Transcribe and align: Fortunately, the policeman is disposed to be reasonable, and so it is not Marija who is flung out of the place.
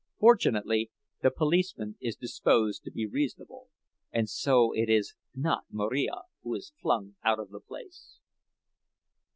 Fortunately, 0.17 0.89
the 1.21 1.29
policeman 1.29 1.95
is 2.01 2.15
disposed 2.15 2.81
to 2.83 2.91
be 2.91 3.05
reasonable, 3.05 3.67
and 4.11 4.27
so 4.27 4.71
it 4.73 4.89
is 4.89 5.13
not 5.35 5.65
Marija 5.69 6.21
who 6.41 6.55
is 6.55 6.73
flung 6.81 7.17
out 7.23 7.37
of 7.37 7.51
the 7.51 7.59
place. 7.61 8.17